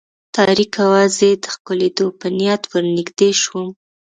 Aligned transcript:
تاریکه 0.35 0.81
وه، 0.91 1.01
زه 1.15 1.23
یې 1.29 1.35
د 1.43 1.45
ښکلېدو 1.53 2.07
په 2.19 2.27
نیت 2.37 2.61
ور 2.71 2.85
نږدې 2.97 3.29
شوم. 3.41 3.67